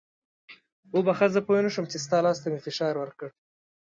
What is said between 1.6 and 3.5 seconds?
نه شوم چې ستا لاس ته مې فشار ورکړی.